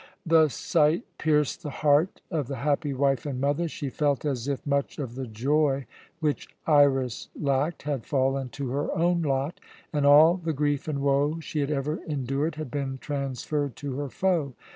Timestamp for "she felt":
3.67-4.25